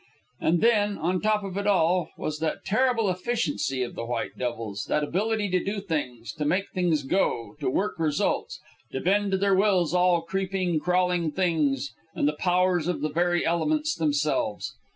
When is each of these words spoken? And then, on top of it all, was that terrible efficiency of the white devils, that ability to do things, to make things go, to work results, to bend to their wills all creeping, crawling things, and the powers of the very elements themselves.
And 0.39 0.61
then, 0.61 0.97
on 0.97 1.21
top 1.21 1.43
of 1.43 1.57
it 1.57 1.67
all, 1.67 2.09
was 2.17 2.39
that 2.39 2.65
terrible 2.65 3.07
efficiency 3.07 3.83
of 3.83 3.93
the 3.93 4.03
white 4.03 4.35
devils, 4.35 4.85
that 4.85 5.03
ability 5.03 5.47
to 5.51 5.63
do 5.63 5.79
things, 5.79 6.33
to 6.39 6.43
make 6.43 6.71
things 6.71 7.03
go, 7.03 7.55
to 7.59 7.69
work 7.69 7.99
results, 7.99 8.59
to 8.93 8.99
bend 8.99 9.29
to 9.31 9.37
their 9.37 9.53
wills 9.53 9.93
all 9.93 10.23
creeping, 10.23 10.79
crawling 10.79 11.31
things, 11.31 11.93
and 12.15 12.27
the 12.27 12.33
powers 12.33 12.87
of 12.87 13.01
the 13.01 13.09
very 13.11 13.45
elements 13.45 13.93
themselves. 13.93 14.73